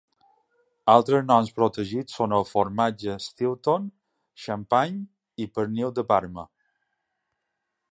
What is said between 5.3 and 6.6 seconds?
i pernil de Parma.